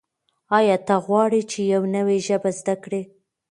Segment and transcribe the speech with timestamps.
[0.57, 3.01] آیا ته غواړې چې یو نوی ژبه زده کړې؟